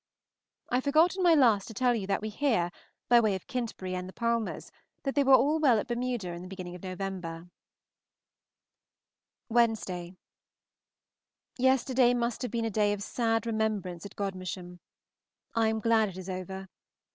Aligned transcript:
I 0.71 0.81
forgot 0.81 1.15
in 1.15 1.21
my 1.21 1.35
last 1.35 1.67
to 1.67 1.75
tell 1.75 1.93
you 1.93 2.07
that 2.07 2.21
we 2.23 2.29
hear, 2.29 2.71
by 3.07 3.19
way 3.19 3.35
of 3.35 3.45
Kintbury 3.45 3.93
and 3.93 4.09
the 4.09 4.13
Palmers, 4.13 4.71
that 5.03 5.13
they 5.13 5.23
were 5.23 5.35
all 5.35 5.59
well 5.59 5.77
at 5.77 5.85
Bermuda 5.87 6.29
in 6.31 6.41
the 6.41 6.47
beginning 6.47 6.73
of 6.73 6.81
Nov. 6.81 7.49
Wednesday. 9.47 10.15
Yesterday 11.55 12.15
must 12.15 12.41
have 12.41 12.49
been 12.49 12.65
a 12.65 12.71
day 12.71 12.93
of 12.93 13.03
sad 13.03 13.45
remembrance 13.45 14.03
at 14.03 14.15
Gm. 14.15 14.79
I 15.53 15.67
am 15.67 15.79
glad 15.79 16.09
it 16.09 16.17
is 16.17 16.31
over. 16.31 16.67